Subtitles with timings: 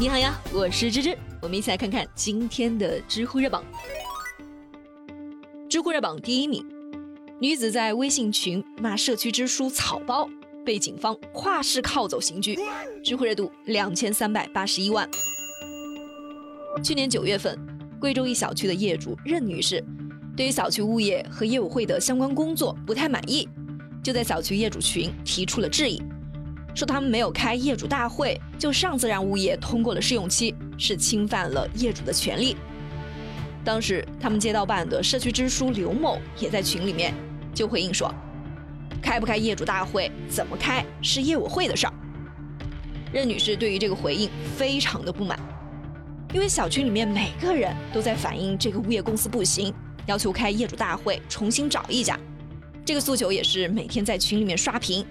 [0.00, 3.62] 你好呀，我是芝芝，我们一起来看看今天的知乎热榜。
[5.68, 6.64] 知乎热榜第一名，
[7.38, 10.26] 女子在微信群骂社区支书草包，
[10.64, 12.58] 被警方跨市铐走刑拘，
[13.04, 15.06] 知乎热度两千三百八十一万。
[16.82, 17.58] 去年九月份，
[18.00, 19.84] 贵州一小区的业主任女士，
[20.34, 23.46] 对于小区物业和业委会的相关工作不太满意，
[24.02, 26.02] 就在小区业主群提出了质疑。
[26.74, 32.56] 说他们没有开业主大会就擅自让物业通过了试用期，是侵犯了业主的权利。
[33.62, 37.12] 当时他们街道办的社区支书刘某也在群里面
[37.52, 38.12] 就回应说
[39.02, 41.92] ：“开不开业主大会，怎么开是业委会的事儿。”
[43.12, 45.38] 任女士对于这个回应非常的不满，
[46.32, 49.74] 因为小区里面每个人都在反映这个物业公司不行，
[50.06, 52.18] 要求开业主大会重新找一家。
[52.84, 55.04] 这个诉求也是每天在群里面刷屏。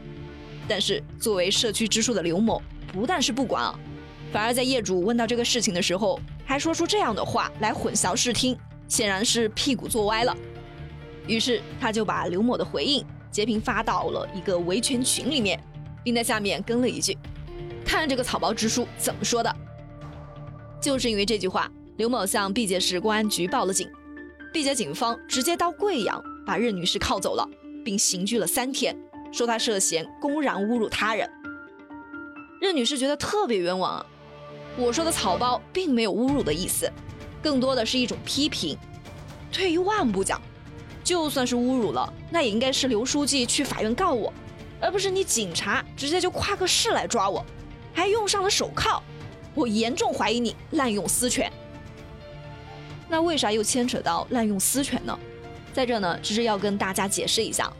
[0.70, 2.62] 但是，作为社区支书的刘某，
[2.94, 3.78] 不但是不管啊，
[4.32, 8.56] 反而在业主问到这个事情的时候，还说出这样的话来混淆视听，
[8.88, 10.38] 显然是屁股坐歪了。
[11.26, 15.60] 于是，他就把刘某的回应截屏发到了一个维权群里面，
[16.04, 17.18] 并在下面跟了一句
[17.84, 19.56] ：“看这个草包支书怎么说的。”
[20.80, 23.90] 就是因为这句话，刘某向毕节市公安局报了警，
[24.54, 27.50] 毕节警方直接到贵阳把任女士铐走了，
[27.84, 28.96] 并刑拘了三天。
[29.32, 31.30] 说他涉嫌公然侮辱他人，
[32.60, 34.06] 任女士觉得特别冤枉啊！
[34.78, 36.92] 我说的草包并没有侮辱的意思，
[37.42, 38.78] 更多的是一种批评。
[39.52, 40.42] 退一万步讲，
[41.04, 44.32] 就算是侮辱了，那也应该是刘书记去法院告我，
[44.80, 47.46] 而不是你警察直接就跨个市来抓我，
[47.94, 49.02] 还用上了手铐。
[49.56, 51.52] 我严重怀疑你滥用私权。
[53.10, 55.18] 那为啥又牵扯到滥用私权呢？
[55.74, 57.72] 在这呢，只是要跟大家解释一下。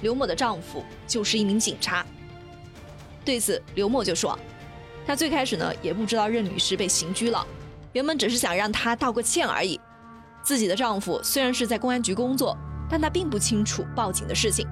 [0.00, 2.04] 刘某的丈夫就是一名警察。
[3.24, 4.38] 对此，刘某就说
[5.06, 7.46] ：“他最开始呢也不知道任女士被刑拘了，
[7.92, 9.80] 原本只是想让她道个歉而已。
[10.42, 12.54] 自己的丈夫虽然是在公安局工作，
[12.90, 14.68] 但他并不清楚报警的事情，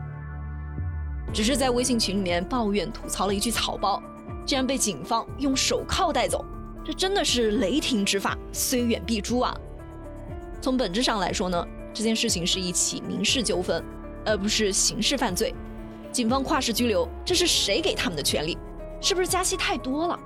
[1.32, 4.02] 只是在微信群里面抱怨吐槽了一句‘草包’，
[4.44, 6.44] 竟然被警方用手铐带走，
[6.84, 9.56] 这真的是雷霆执法，虽远必诛啊！
[10.60, 13.82] 从本质上来说呢，这件事情是一起民事纠纷。”
[14.24, 15.54] 而不是刑事犯罪，
[16.10, 18.56] 警方跨市拘留，这是谁给他们的权利？
[19.00, 20.18] 是不是加息太多了？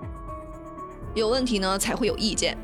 [1.14, 2.56] 有问题呢才会有意见，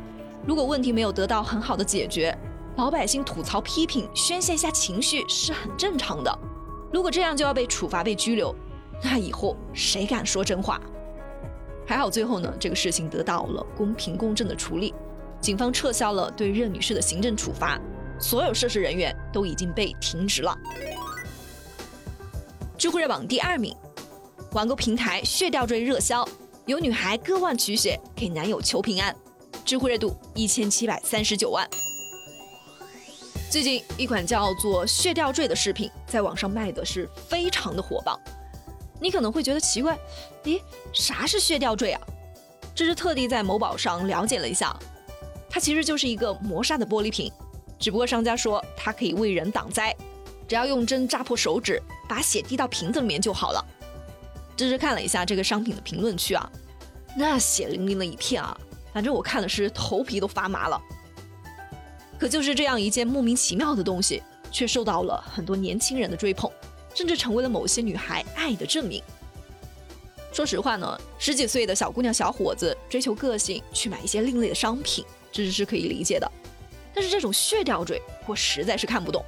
[0.46, 2.36] 如果问题没有得到很好的解决，
[2.76, 6.38] 老百姓吐槽批评宣泄一下情绪是很正常的。
[6.92, 8.54] 如果这样就要被处罚被拘留，
[9.02, 10.80] 那以后谁敢说真话？
[11.86, 14.94] 还好最后呢这个事情得到了公平公正的处理，
[15.40, 17.80] 警方撤销了对任女士的行政处罚，
[18.18, 20.56] 所有涉事人员都已经被停职了。
[22.82, 23.72] 知乎热榜第二名，
[24.54, 26.28] 网购平台血吊坠热销，
[26.66, 29.14] 有女孩割腕取血给男友求平安，
[29.64, 31.64] 知乎热度一千七百三十九万。
[33.48, 38.18] 最近一款叫做血吊坠的饰品在网上卖的是非常的火爆，
[39.00, 39.96] 你可能会觉得奇怪，
[40.42, 40.60] 咦，
[40.92, 42.00] 啥是血吊坠啊？
[42.74, 44.76] 这是特地在某宝上了解了一下，
[45.48, 47.32] 它其实就是一个磨砂的玻璃瓶，
[47.78, 49.94] 只不过商家说它可以为人挡灾。
[50.48, 53.64] 只要用针扎破手指，把血滴到瓶子里面就好了。
[54.56, 56.50] 芝芝看了一下这个商品的评论区啊，
[57.16, 58.56] 那血淋淋的一片啊，
[58.92, 60.80] 反正我看的是头皮都发麻了。
[62.18, 66.50] 可就是这样一件莫名其妙的东西，却受到了很多年轻人的追捧，
[66.94, 69.02] 甚至成为了某些女孩爱的证明。
[70.32, 76.30] 说实话呢，十几岁的小姑娘小伙子追求个性，去买一些另类的商品，这是可以理解的。
[76.94, 79.24] 但是这种血吊坠，我实在是看不懂。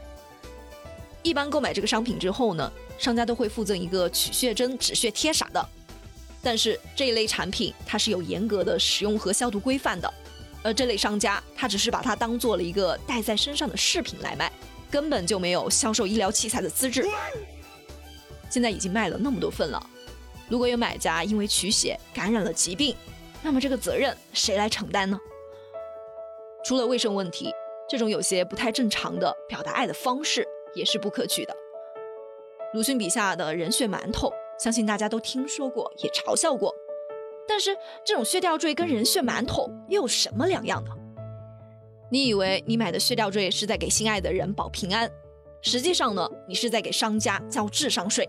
[1.24, 5.68] 一般购买这个商品之后呢，商家都会附赠一个取血针、止血贴啥的。
[6.42, 10.12] 但是这一类产品它是有严格的使用和消毒规范的，
[10.62, 14.52] 而这类商家他只是把它当做了一个戴在身上的饰品来卖，
[14.90, 17.08] 根本就没有销售医疗器材的资质。
[18.50, 19.82] 现在已经卖了那么多份了，
[20.46, 22.94] 如果有买家因为取血感染了疾病，
[23.42, 25.18] 那么这个责任谁来承担呢？
[26.66, 27.50] 除了卫生问题，
[27.88, 30.46] 这种有些不太正常的表达爱的方式。
[30.74, 31.54] 也是不可取的。
[32.72, 36.74] 鲁迅笔下的人血馒头，相信大家都听说过，也嘲笑过。
[37.46, 40.90] 但是这种血吊坠跟人血馒头又有什么两样呢？
[42.10, 45.10] 你以为你买的血吊坠是在给心爱的人保平安，
[45.60, 48.28] 实际上呢，你是在给商家交智商税。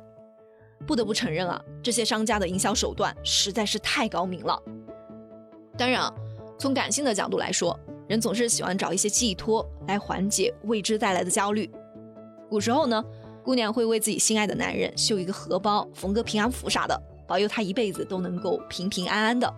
[0.86, 4.62] 不得不承认啊，这些商家的营销手段实在是太高明了。
[5.78, 6.14] 当然啊，
[6.60, 7.78] 从感性的角度来说，
[8.08, 11.70] 人总是喜欢找一些寄托来缓解未知带来的焦虑。
[12.50, 13.04] 古时候呢，
[13.44, 19.52] 姑娘会为自己心爱的男人绣一个荷包、缝个平安符啥的，保佑他一辈子都能够平平安安的。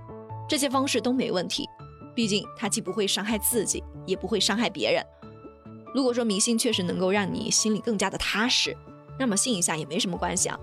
[0.48, 1.68] 这些方式都没问题，
[2.16, 5.06] 毕竟它既不会伤害自己，也不会伤害别人。
[5.94, 8.75] 如果说迷信确实能够让你心里更加的踏实，
[9.19, 10.57] 那么信一下也没什么关系啊。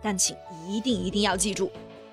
[0.00, 0.36] 但请
[0.66, 1.70] 一定一定要记住，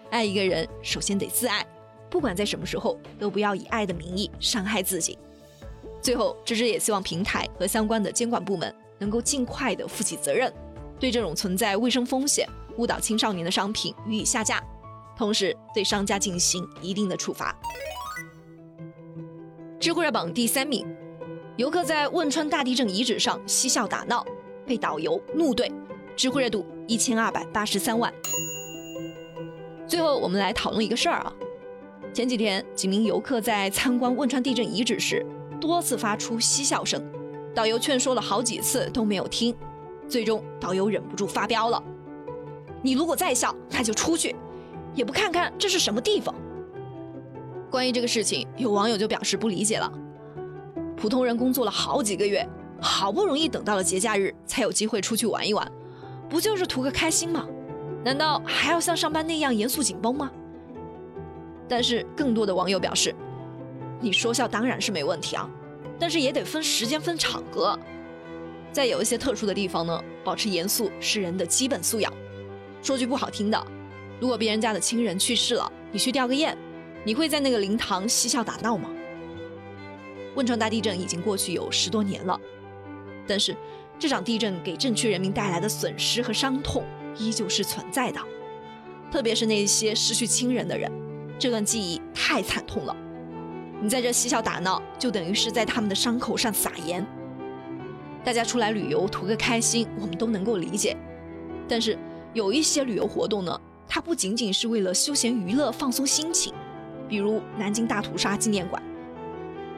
[0.10, 1.66] 爱一个人首先得自爱，
[2.10, 5.18] 不管在什么时候都不要以爱的名义伤害自己。
[6.02, 10.52] 最后，芝芝也希望平台和相关的监管部门能够尽快的负起责任，
[11.00, 12.48] 对这种存在卫生风险、
[12.78, 14.64] 误导青少年的商品予以下架。
[15.18, 17.56] 同时对商家进行一定的处罚。
[19.80, 20.86] 知乎热榜第三名，
[21.56, 24.26] 游客在汶川大地震遗址上嬉笑打闹，
[24.66, 25.72] 被导游怒怼，
[26.16, 28.14] 知乎热度一千二百八十三万。
[29.88, 31.34] 最后我们来讨论一个事儿啊，
[32.12, 35.26] 前几天几名游客在参观汶川地震遗址时，
[35.62, 37.02] 多次发出嬉笑声，
[37.56, 39.56] 导游劝说了好几次都没有听，
[40.08, 41.82] 最终导游忍不住发飙了
[42.84, 44.36] ：“你如果再笑，那就出去。”
[44.94, 46.34] 也不看看这是什么地方。
[47.70, 49.92] 关于这个事情，有网友就表示不理解了：
[50.96, 52.48] 普通人工作了好几个月，
[52.80, 55.70] 好不容易等到了节假日才有机会出去玩一玩，
[56.30, 57.46] 不就是图个开心吗？
[58.06, 60.32] 难道还要像上班那样严肃紧绷吗？
[61.68, 63.14] 但是更多的网友表示，
[64.00, 65.50] 你说笑当然是没问题啊，
[66.00, 67.78] 但是也得分时间分场合，
[68.72, 72.12] 在有一些特殊的地方呢，保持严肃是人的基本素养。
[72.82, 73.68] 说句不好听的。
[74.20, 76.56] 如果别人家的亲人去世了，你去吊个唁，
[77.04, 78.90] 你会在那个灵堂嬉笑打闹吗？
[80.36, 82.40] 汶川大地震已经过去有十多年了，
[83.26, 83.56] 但是
[83.98, 86.84] 这场地震给震区人民带来的损失和伤痛
[87.18, 88.20] 依旧是存在的，
[89.12, 90.92] 特别是那些失去亲人的人，
[91.40, 92.96] 这段记忆太惨痛了。
[93.86, 97.06] 你在这嬉笑打闹，就等于是在他们的伤口上撒盐。
[98.24, 100.98] 大家出来旅游图个开心，我们都能够理解，
[101.68, 101.96] 但是
[102.34, 103.62] 有一些旅游活动呢？
[103.88, 106.52] 它不仅仅是为了休闲娱乐、放松心情，
[107.08, 108.82] 比如南京大屠杀纪念馆。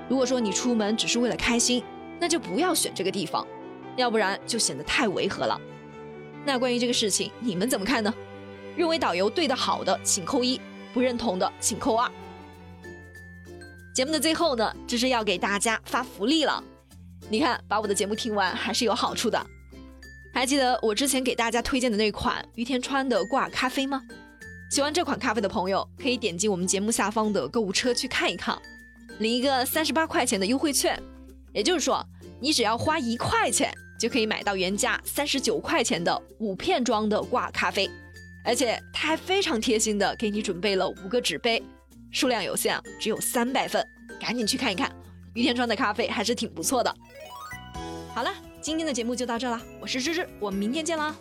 [0.08, 1.84] 如果说你出门只是为了开心，
[2.18, 3.46] 那就不要选这个地方，
[3.98, 5.60] 要不然就显得太违和了。
[6.46, 8.14] 那关于这个事情，你们怎么看呢？
[8.78, 10.58] 认为导游对的好的，请扣一；
[10.94, 12.10] 不认同的，请扣二。
[13.98, 16.64] 节目的最后呢，这是要给大家发福利了。
[17.32, 19.44] 你看，把我的节目听完还是有好处的。
[20.32, 24.00] 还记得我之前给大家推荐的那款于田川的挂咖啡吗？
[24.70, 28.56] 喜欢这款咖啡的朋友可以点击我们节目下方的购物车去看一看，
[29.18, 31.02] 领一个三十八块钱的优惠券。
[31.52, 32.06] 也就是说，
[32.40, 37.90] 你只要花一块钱就可以买到原价三十九块钱的五片装的挂咖啡，
[38.44, 41.64] 而且它还非常贴心的给你准备了五个纸杯，
[42.12, 43.86] 数量有限啊，只有三百份，
[44.20, 44.92] 赶紧去看一看。
[45.34, 46.96] 于田川的咖啡还是挺不错的。
[48.14, 48.32] 好了。
[48.60, 51.16] 今天的节目就到这了，我是芝芝，我们明天见啦。